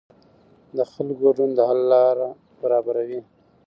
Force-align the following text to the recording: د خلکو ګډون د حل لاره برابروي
د 0.75 0.79
خلکو 0.91 1.19
ګډون 1.21 1.49
د 1.57 1.59
حل 1.69 1.81
لاره 1.91 2.29
برابروي 2.61 3.19